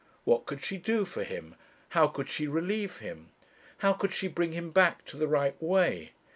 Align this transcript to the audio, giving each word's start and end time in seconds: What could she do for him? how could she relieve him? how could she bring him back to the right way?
What 0.23 0.47
could 0.47 0.63
she 0.63 0.77
do 0.77 1.05
for 1.05 1.23
him? 1.23 1.53
how 1.89 2.07
could 2.07 2.27
she 2.27 2.47
relieve 2.47 2.97
him? 2.97 3.29
how 3.85 3.93
could 3.93 4.13
she 4.13 4.27
bring 4.27 4.51
him 4.51 4.71
back 4.71 5.05
to 5.05 5.15
the 5.15 5.27
right 5.27 5.55
way? 5.61 6.13